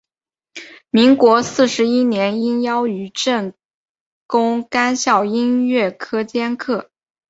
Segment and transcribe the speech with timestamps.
[0.89, 3.53] 民国四十一年应邀于政
[4.25, 6.89] 工干校音乐科兼课。